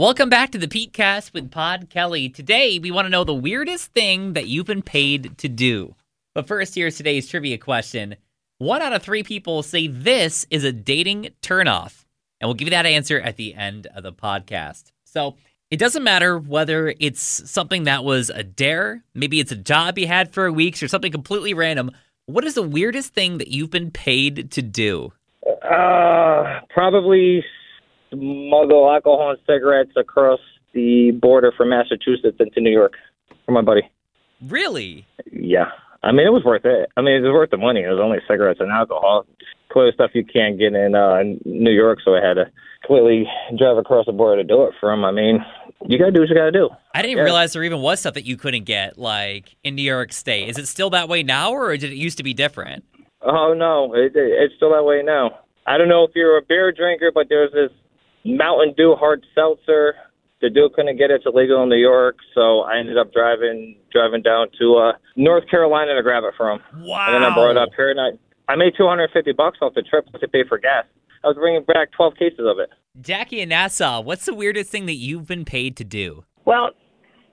Welcome 0.00 0.30
back 0.30 0.52
to 0.52 0.58
the 0.58 0.66
Pete 0.66 0.94
Cast 0.94 1.34
with 1.34 1.50
Pod 1.50 1.90
Kelly. 1.90 2.30
Today, 2.30 2.78
we 2.78 2.90
want 2.90 3.04
to 3.04 3.10
know 3.10 3.22
the 3.22 3.34
weirdest 3.34 3.92
thing 3.92 4.32
that 4.32 4.46
you've 4.46 4.64
been 4.64 4.80
paid 4.80 5.36
to 5.36 5.46
do. 5.46 5.94
But 6.34 6.48
first, 6.48 6.74
here's 6.74 6.96
today's 6.96 7.28
trivia 7.28 7.58
question. 7.58 8.16
One 8.56 8.80
out 8.80 8.94
of 8.94 9.02
three 9.02 9.22
people 9.22 9.62
say 9.62 9.88
this 9.88 10.46
is 10.48 10.64
a 10.64 10.72
dating 10.72 11.28
turnoff. 11.42 12.06
And 12.40 12.48
we'll 12.48 12.54
give 12.54 12.68
you 12.68 12.70
that 12.70 12.86
answer 12.86 13.20
at 13.20 13.36
the 13.36 13.54
end 13.54 13.88
of 13.94 14.02
the 14.02 14.10
podcast. 14.10 14.90
So 15.04 15.36
it 15.70 15.76
doesn't 15.76 16.02
matter 16.02 16.38
whether 16.38 16.94
it's 16.98 17.20
something 17.50 17.82
that 17.82 18.02
was 18.02 18.30
a 18.30 18.42
dare, 18.42 19.04
maybe 19.14 19.38
it's 19.38 19.52
a 19.52 19.56
job 19.56 19.98
you 19.98 20.06
had 20.06 20.32
for 20.32 20.50
weeks, 20.50 20.82
or 20.82 20.88
something 20.88 21.12
completely 21.12 21.52
random. 21.52 21.90
What 22.24 22.44
is 22.44 22.54
the 22.54 22.62
weirdest 22.62 23.12
thing 23.12 23.36
that 23.36 23.48
you've 23.48 23.70
been 23.70 23.90
paid 23.90 24.50
to 24.52 24.62
do? 24.62 25.12
Uh, 25.62 26.60
probably 26.70 27.44
smuggle 28.10 28.90
alcohol 28.90 29.30
and 29.30 29.38
cigarettes 29.46 29.92
across 29.96 30.40
the 30.74 31.10
border 31.20 31.52
from 31.56 31.70
Massachusetts 31.70 32.36
into 32.38 32.60
New 32.60 32.70
York 32.70 32.92
for 33.46 33.52
my 33.52 33.62
buddy. 33.62 33.82
Really? 34.48 35.06
Yeah. 35.32 35.66
I 36.02 36.12
mean, 36.12 36.26
it 36.26 36.32
was 36.32 36.44
worth 36.44 36.64
it. 36.64 36.88
I 36.96 37.02
mean, 37.02 37.16
it 37.16 37.20
was 37.20 37.32
worth 37.32 37.50
the 37.50 37.58
money. 37.58 37.82
It 37.82 37.88
was 37.88 38.00
only 38.02 38.18
cigarettes 38.26 38.60
and 38.60 38.70
alcohol. 38.70 39.26
Clearly 39.70 39.92
stuff 39.92 40.12
you 40.14 40.24
can't 40.24 40.58
get 40.58 40.74
in 40.74 40.94
uh, 40.94 41.22
New 41.44 41.72
York, 41.72 41.98
so 42.04 42.14
I 42.14 42.26
had 42.26 42.34
to 42.34 42.46
clearly 42.86 43.26
drive 43.58 43.76
across 43.76 44.06
the 44.06 44.12
border 44.12 44.42
to 44.42 44.48
do 44.48 44.64
it 44.64 44.72
for 44.80 44.90
him. 44.92 45.04
I 45.04 45.10
mean, 45.12 45.44
you 45.86 45.98
got 45.98 46.06
to 46.06 46.12
do 46.12 46.20
what 46.20 46.28
you 46.30 46.34
got 46.34 46.46
to 46.46 46.52
do. 46.52 46.70
I 46.94 47.02
didn't 47.02 47.18
Yeah. 47.18 47.24
realize 47.24 47.52
there 47.52 47.62
even 47.64 47.80
was 47.82 48.00
stuff 48.00 48.14
that 48.14 48.24
you 48.24 48.36
couldn't 48.36 48.64
get, 48.64 48.98
like 48.98 49.54
in 49.62 49.74
New 49.74 49.82
York 49.82 50.12
State. 50.12 50.48
Is 50.48 50.56
it 50.58 50.66
still 50.68 50.90
that 50.90 51.08
way 51.08 51.22
now, 51.22 51.52
or 51.52 51.76
did 51.76 51.92
it 51.92 51.96
used 51.96 52.16
to 52.16 52.24
be 52.24 52.32
different? 52.32 52.84
Oh, 53.22 53.52
no. 53.52 53.92
It, 53.94 54.16
it, 54.16 54.32
it's 54.42 54.54
still 54.56 54.70
that 54.72 54.84
way 54.84 55.02
now. 55.04 55.38
I 55.66 55.76
don't 55.76 55.88
know 55.88 56.04
if 56.04 56.12
you're 56.16 56.38
a 56.38 56.42
beer 56.42 56.72
drinker, 56.72 57.12
but 57.14 57.26
there's 57.28 57.52
this 57.52 57.70
Mountain 58.24 58.74
Dew 58.76 58.94
hard 58.98 59.24
seltzer. 59.34 59.94
The 60.40 60.48
dude 60.48 60.72
couldn't 60.72 60.96
get 60.96 61.10
it. 61.10 61.16
It's 61.16 61.26
illegal 61.26 61.62
in 61.62 61.68
New 61.68 61.76
York, 61.76 62.16
so 62.34 62.60
I 62.60 62.78
ended 62.78 62.96
up 62.96 63.12
driving 63.12 63.76
driving 63.92 64.22
down 64.22 64.48
to 64.58 64.76
uh, 64.76 64.92
North 65.16 65.44
Carolina 65.50 65.94
to 65.94 66.02
grab 66.02 66.24
it 66.24 66.32
from 66.36 66.60
him. 66.60 66.84
Wow. 66.86 67.06
And 67.08 67.14
then 67.16 67.22
I 67.30 67.34
brought 67.34 67.50
it 67.50 67.56
up 67.58 67.68
here, 67.76 67.90
and 67.90 68.00
I 68.00 68.10
I 68.50 68.56
made 68.56 68.72
250 68.76 69.32
bucks 69.32 69.58
off 69.60 69.74
the 69.74 69.82
trip 69.82 70.06
to 70.18 70.28
pay 70.28 70.44
for 70.48 70.58
gas. 70.58 70.84
I 71.22 71.28
was 71.28 71.36
bringing 71.36 71.62
back 71.64 71.92
12 71.92 72.14
cases 72.16 72.40
of 72.40 72.58
it. 72.58 72.70
Jackie 73.00 73.40
and 73.42 73.50
Nassau, 73.50 74.00
what's 74.00 74.24
the 74.24 74.34
weirdest 74.34 74.70
thing 74.70 74.86
that 74.86 74.94
you've 74.94 75.26
been 75.28 75.44
paid 75.44 75.76
to 75.76 75.84
do? 75.84 76.24
Well, 76.46 76.70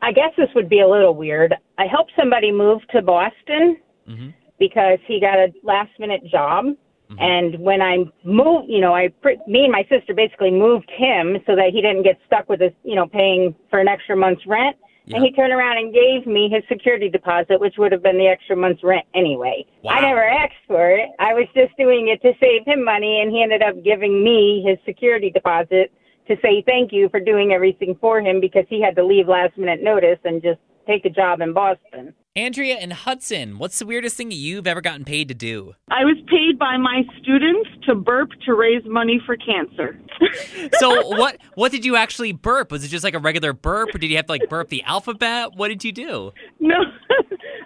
I 0.02 0.12
guess 0.12 0.31
this 0.38 0.50
would 0.53 0.67
be 0.69 0.81
a 0.81 0.88
little 0.88 1.16
weird. 1.16 1.56
I 1.80 1.86
helped 1.88 2.12
somebody 2.19 2.52
move 2.52 2.81
to 2.92 3.02
Boston 3.02 3.78
Mhm. 4.08 4.34
because 4.59 5.00
he 5.08 5.19
got 5.22 5.38
a 5.40 5.47
last 5.64 5.92
minute 6.00 6.22
job. 6.30 6.66
Mm-hmm. 7.09 7.22
And 7.22 7.59
when 7.59 7.81
I 7.81 7.97
moved, 8.23 8.69
you 8.69 8.81
know, 8.81 8.94
I 8.94 9.09
pr- 9.22 9.39
me 9.47 9.63
and 9.63 9.72
my 9.72 9.86
sister 9.89 10.13
basically 10.13 10.52
moved 10.52 10.91
him 10.91 11.38
so 11.45 11.55
that 11.55 11.69
he 11.72 11.81
didn't 11.81 12.03
get 12.03 12.19
stuck 12.25 12.50
with 12.50 12.61
us, 12.61 12.73
you 12.83 12.95
know, 12.95 13.08
paying 13.08 13.55
for 13.69 13.80
an 13.80 13.88
extra 13.88 14.16
month's 14.16 14.45
rent. 14.45 14.75
Yeah. 15.05 15.17
And 15.17 15.25
he 15.25 15.31
turned 15.31 15.53
around 15.53 15.78
and 15.78 15.94
gave 15.94 16.28
me 16.28 16.50
his 16.50 16.63
security 16.67 17.08
deposit, 17.08 17.61
which 17.61 17.75
would 17.78 17.94
have 17.94 18.03
been 18.03 18.17
the 18.17 18.28
extra 18.28 18.58
month's 18.58 18.83
rent 18.83 19.05
anyway. 19.16 19.66
Wow. 19.81 19.94
I 19.94 20.02
never 20.02 20.23
asked 20.23 20.59
for 20.67 20.91
it. 20.91 21.09
I 21.17 21.33
was 21.33 21.47
just 21.55 21.78
doing 21.78 22.09
it 22.09 22.22
to 22.23 22.33
save 22.41 22.66
him 22.66 22.83
money, 22.83 23.22
and 23.22 23.31
he 23.31 23.41
ended 23.41 23.61
up 23.63 23.81
giving 23.85 24.22
me 24.22 24.66
his 24.67 24.78
security 24.85 25.30
deposit 25.30 25.94
to 26.28 26.35
say 26.41 26.61
thank 26.66 26.91
you 26.91 27.08
for 27.08 27.22
doing 27.22 27.53
everything 27.53 27.95
for 28.02 28.19
him 28.19 28.41
because 28.41 28.66
he 28.67 28.81
had 28.81 28.97
to 28.97 29.05
leave 29.05 29.30
last 29.30 29.58
minute 29.58 29.81
notice 29.81 30.19
and 30.25 30.41
just 30.41 30.59
take 30.88 31.06
a 31.06 31.10
job 31.10 31.42
in 31.42 31.54
Boston. 31.54 32.14
Andrea 32.36 32.76
and 32.76 32.94
Hudson, 32.94 33.58
what's 33.58 33.80
the 33.80 33.86
weirdest 33.88 34.16
thing 34.16 34.30
you've 34.30 34.68
ever 34.68 34.80
gotten 34.80 35.04
paid 35.04 35.28
to 35.30 35.34
do? 35.34 35.74
I 35.90 36.06
was 36.06 36.18
paid 36.28 36.60
by 36.60 36.78
my 36.78 37.02
students 37.20 37.68
to 37.88 37.96
burp 37.96 38.30
to 38.46 38.54
raise 38.54 38.84
money 38.86 39.22
for 39.26 39.36
cancer. 39.38 40.00
So 40.80 41.08
what 41.18 41.38
what 41.56 41.72
did 41.72 41.86
you 41.86 41.96
actually 41.96 42.32
burp? 42.32 42.72
Was 42.72 42.84
it 42.84 42.90
just 42.90 43.04
like 43.04 43.14
a 43.14 43.20
regular 43.20 43.54
burp, 43.54 43.94
or 43.94 43.98
did 43.98 44.10
you 44.10 44.16
have 44.18 44.26
to 44.26 44.32
like 44.32 44.50
burp 44.50 44.70
the 44.70 44.84
alphabet? 44.84 45.56
What 45.56 45.70
did 45.70 45.84
you 45.84 45.92
do? 45.92 46.32
no. 46.60 46.76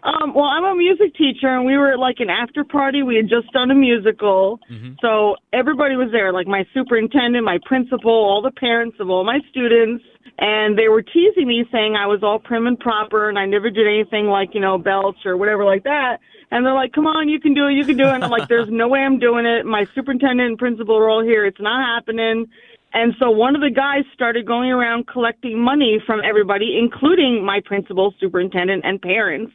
Um, 0.03 0.33
well, 0.33 0.45
I'm 0.45 0.63
a 0.63 0.75
music 0.75 1.15
teacher, 1.15 1.47
and 1.47 1.65
we 1.65 1.77
were 1.77 1.93
at 1.93 1.99
like 1.99 2.17
an 2.19 2.29
after 2.29 2.63
party. 2.63 3.03
We 3.03 3.15
had 3.15 3.29
just 3.29 3.51
done 3.53 3.69
a 3.69 3.75
musical. 3.75 4.59
So 5.01 5.35
everybody 5.53 5.95
was 5.95 6.09
there, 6.11 6.33
like 6.33 6.47
my 6.47 6.65
superintendent, 6.73 7.43
my 7.45 7.59
principal, 7.65 8.11
all 8.11 8.41
the 8.41 8.51
parents 8.51 8.97
of 8.99 9.09
all 9.09 9.23
my 9.23 9.39
students. 9.49 10.03
And 10.39 10.77
they 10.77 10.87
were 10.87 11.03
teasing 11.03 11.47
me, 11.47 11.65
saying 11.71 11.95
I 11.95 12.07
was 12.07 12.23
all 12.23 12.39
prim 12.39 12.65
and 12.65 12.79
proper, 12.79 13.29
and 13.29 13.37
I 13.37 13.45
never 13.45 13.69
did 13.69 13.85
anything 13.85 14.25
like, 14.25 14.55
you 14.55 14.61
know, 14.61 14.77
belch 14.77 15.17
or 15.25 15.37
whatever 15.37 15.65
like 15.65 15.83
that. 15.83 16.17
And 16.49 16.65
they're 16.65 16.73
like, 16.73 16.93
come 16.93 17.05
on, 17.05 17.29
you 17.29 17.39
can 17.39 17.53
do 17.53 17.67
it, 17.67 17.73
you 17.73 17.85
can 17.85 17.95
do 17.95 18.05
it. 18.05 18.13
And 18.13 18.23
I'm 18.23 18.31
like, 18.31 18.47
there's 18.49 18.69
no 18.69 18.87
way 18.87 18.99
I'm 18.99 19.19
doing 19.19 19.45
it. 19.45 19.65
My 19.65 19.85
superintendent 19.93 20.49
and 20.49 20.57
principal 20.57 20.97
are 20.97 21.09
all 21.09 21.23
here. 21.23 21.45
It's 21.45 21.61
not 21.61 21.85
happening. 21.85 22.47
And 22.93 23.13
so 23.19 23.29
one 23.29 23.55
of 23.55 23.61
the 23.61 23.69
guys 23.69 24.03
started 24.13 24.45
going 24.45 24.69
around 24.69 25.07
collecting 25.07 25.59
money 25.59 26.01
from 26.05 26.21
everybody, 26.27 26.77
including 26.77 27.45
my 27.45 27.61
principal, 27.63 28.13
superintendent, 28.19 28.83
and 28.83 29.01
parents. 29.01 29.53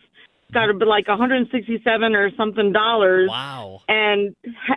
Got 0.52 0.66
to 0.66 0.74
be 0.74 0.84
like 0.84 1.08
167 1.08 2.14
or 2.14 2.30
something 2.36 2.72
dollars. 2.72 3.28
Wow. 3.28 3.80
And 3.88 4.34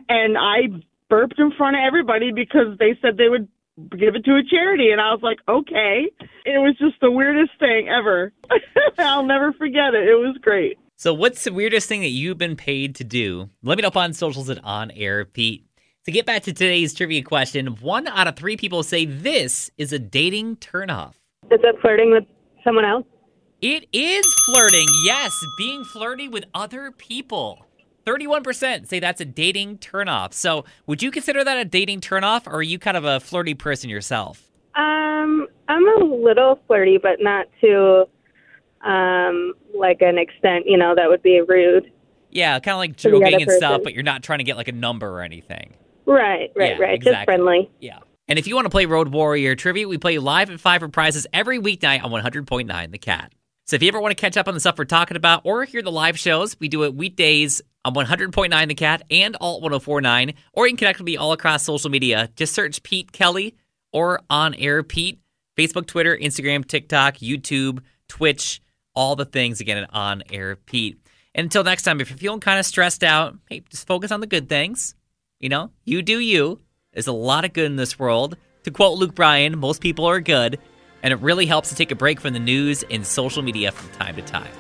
and 0.08 0.38
I 0.38 0.68
burped 1.10 1.40
in 1.40 1.52
front 1.58 1.76
of 1.76 1.82
everybody 1.86 2.32
because 2.32 2.78
they 2.80 2.98
said 3.02 3.18
they 3.18 3.30
would 3.30 3.48
give 3.92 4.16
it 4.16 4.26
to 4.26 4.32
a 4.36 4.44
charity, 4.44 4.92
and 4.92 5.00
I 5.00 5.12
was 5.12 5.22
like, 5.22 5.40
okay. 5.48 6.08
It 6.46 6.60
was 6.60 6.76
just 6.80 7.00
the 7.02 7.12
weirdest 7.12 7.52
thing 7.60 7.88
ever. 7.88 8.34
I'll 9.00 9.26
never 9.26 9.54
forget 9.54 9.94
it. 9.94 10.08
It 10.08 10.16
was 10.16 10.38
great. 10.42 10.78
So 10.96 11.14
what's 11.14 11.46
the 11.46 11.54
weirdest 11.54 11.88
thing 11.88 12.02
that 12.02 12.10
you've 12.10 12.38
been 12.38 12.58
paid 12.58 12.96
to 12.96 13.04
do? 13.04 13.50
Let 13.64 13.78
me 13.78 13.84
know 13.84 13.88
up 13.88 13.96
on 13.98 14.14
socials 14.14 14.50
at 14.50 14.62
on 14.64 14.92
air 14.92 15.24
Pete. 15.24 15.66
To 16.06 16.12
get 16.12 16.26
back 16.26 16.44
to 16.44 16.54
today's 16.54 16.94
trivia 16.94 17.24
question, 17.24 17.68
one 17.68 18.08
out 18.08 18.28
of 18.28 18.36
three 18.36 18.58
people 18.58 18.84
say 18.84 19.06
this 19.06 19.70
is 19.78 19.94
a 19.94 20.00
dating 20.00 20.58
turnoff. 20.58 21.14
Is 21.52 21.62
that 21.62 21.76
flirting 21.82 22.12
with 22.12 22.26
someone 22.64 22.86
else? 22.86 23.06
It 23.62 23.88
is 23.92 24.26
flirting. 24.46 24.88
Yes, 25.04 25.34
being 25.58 25.84
flirty 25.84 26.30
with 26.30 26.46
other 26.54 26.92
people. 26.92 27.66
31% 28.06 28.88
say 28.88 29.00
that's 29.00 29.20
a 29.20 29.26
dating 29.26 29.80
turnoff. 29.80 30.34
So, 30.34 30.64
would 30.88 31.04
you 31.04 31.12
consider 31.12 31.44
that 31.44 31.58
a 31.58 31.66
dating 31.66 32.00
turnoff, 32.02 32.48
or 32.48 32.56
are 32.56 32.62
you 32.64 32.80
kind 32.80 32.96
of 32.96 33.04
a 33.04 33.20
flirty 33.20 33.54
person 33.54 33.90
yourself? 33.90 34.50
Um, 34.76 35.48
I'm 35.68 35.88
a 36.02 36.04
little 36.06 36.60
flirty, 36.68 36.98
but 36.98 37.18
not 37.22 37.48
to 37.62 38.06
um 38.88 39.54
like 39.78 40.02
an 40.02 40.18
extent, 40.18 40.64
you 40.66 40.78
know, 40.78 40.96
that 40.96 41.10
would 41.10 41.22
be 41.22 41.42
rude. 41.42 41.92
Yeah, 42.32 42.58
kind 42.60 42.74
of 42.76 42.80
like 42.80 42.96
joking 42.96 43.42
and 43.42 43.52
stuff, 43.52 43.82
but 43.84 43.94
you're 43.94 44.04
not 44.04 44.24
trying 44.24 44.40
to 44.40 44.46
get 44.46 44.56
like 44.56 44.70
a 44.70 44.74
number 44.74 45.10
or 45.10 45.22
anything. 45.22 45.74
Right, 46.06 46.50
right, 46.56 46.78
Yeah, 46.78 46.84
right. 46.84 46.94
exactly. 46.94 47.12
Just 47.12 47.26
friendly. 47.26 47.70
Yeah. 47.82 48.00
And 48.30 48.40
if 48.40 48.48
you 48.48 48.56
want 48.56 48.66
to 48.66 48.70
play 48.70 48.86
Road 48.86 49.10
Warrior 49.10 49.56
Trivia, 49.56 49.88
we 49.88 49.98
play 49.98 50.18
live 50.20 50.50
at 50.52 50.60
5 50.60 50.82
for 50.82 50.88
prizes 50.88 51.26
every 51.34 51.60
weeknight 51.60 52.04
on 52.04 52.12
100.9 52.12 52.92
The 52.92 52.98
Cat. 53.00 53.34
So 53.70 53.76
if 53.76 53.84
you 53.84 53.88
ever 53.90 54.02
want 54.02 54.18
to 54.18 54.20
catch 54.20 54.36
up 54.36 54.48
on 54.48 54.56
the 54.56 54.60
stuff 54.60 54.80
we're 54.80 54.86
talking 54.86 55.16
about 55.16 55.42
or 55.44 55.64
hear 55.64 55.84
the 55.84 55.92
live 55.92 56.18
shows, 56.18 56.60
we 56.60 56.70
do 56.70 56.86
it 56.86 56.96
weekdays 56.96 57.62
on 57.86 57.94
100.9 57.94 58.68
The 58.68 58.74
Cat 58.74 59.04
and 59.12 59.38
Alt 59.40 59.62
1049, 59.62 60.34
or 60.54 60.66
you 60.66 60.72
can 60.72 60.78
connect 60.78 60.98
with 60.98 61.06
me 61.06 61.18
all 61.18 61.34
across 61.34 61.66
social 61.66 61.92
media. 61.92 62.32
Just 62.36 62.56
search 62.56 62.82
Pete 62.82 63.12
Kelly 63.12 63.56
or 63.94 64.22
On 64.28 64.56
Air 64.56 64.82
Pete, 64.82 65.20
Facebook, 65.56 65.86
Twitter, 65.86 66.18
Instagram, 66.18 66.66
TikTok, 66.66 67.18
YouTube, 67.18 67.82
Twitch, 68.08 68.60
all 68.96 69.16
the 69.16 69.26
things 69.26 69.62
again 69.62 69.78
at 69.78 69.94
On 69.94 70.24
Air 70.32 70.56
Pete. 70.56 71.00
And 71.36 71.46
until 71.46 71.64
next 71.64 71.84
time, 71.84 72.02
if 72.02 72.10
you're 72.10 72.18
feeling 72.18 72.40
kind 72.40 72.60
of 72.60 72.66
stressed 72.66 73.04
out, 73.04 73.38
hey, 73.52 73.62
just 73.70 73.86
focus 73.86 74.12
on 74.12 74.20
the 74.20 74.26
good 74.26 74.50
things. 74.50 74.96
You 75.40 75.50
know, 75.50 75.70
you 75.86 76.02
do 76.02 76.18
you. 76.18 76.60
There's 76.94 77.06
a 77.06 77.12
lot 77.12 77.46
of 77.46 77.54
good 77.54 77.68
in 77.68 77.76
this 77.76 78.00
world. 78.00 78.36
To 78.64 78.72
quote 78.72 78.98
Luke 78.98 79.14
Bryan, 79.14 79.60
most 79.60 79.80
people 79.80 80.06
are 80.06 80.22
good, 80.22 80.58
and 81.04 81.12
it 81.12 81.20
really 81.22 81.46
helps 81.46 81.70
to 81.70 81.76
take 81.76 81.92
a 81.92 81.96
break 81.96 82.20
from 82.20 82.34
the 82.34 82.40
news 82.40 82.84
and 82.90 83.06
social 83.06 83.42
media 83.42 83.72
from 83.72 83.90
time 84.00 84.16
to 84.16 84.22
time. 84.22 84.52